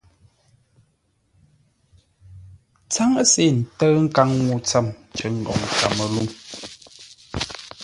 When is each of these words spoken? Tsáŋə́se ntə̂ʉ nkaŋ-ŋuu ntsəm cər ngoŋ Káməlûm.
Tsáŋə́se 2.91 3.43
ntə̂ʉ 3.57 3.93
nkaŋ-ŋuu 4.05 4.57
ntsəm 4.61 4.85
cər 5.15 5.31
ngoŋ 5.39 5.59
Káməlûm. 5.77 6.27